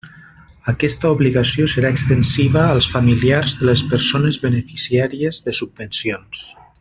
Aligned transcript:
Aquesta 0.71 1.11
obligació 1.15 1.67
serà 1.73 1.91
extensiva 1.95 2.63
als 2.77 2.89
familiars 2.95 3.55
de 3.61 3.69
les 3.71 3.87
persones 3.95 4.43
beneficiàries 4.47 5.43
de 5.51 5.59
subvencions. 5.63 6.47